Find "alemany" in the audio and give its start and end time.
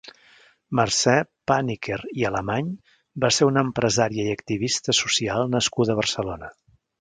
2.29-2.71